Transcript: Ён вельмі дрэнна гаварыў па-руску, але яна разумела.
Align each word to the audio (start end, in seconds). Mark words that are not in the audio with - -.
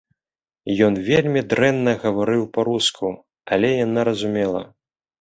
Ён 0.85 0.93
вельмі 1.09 1.43
дрэнна 1.51 1.95
гаварыў 2.07 2.43
па-руску, 2.57 3.15
але 3.55 3.75
яна 3.85 4.11
разумела. 4.13 4.69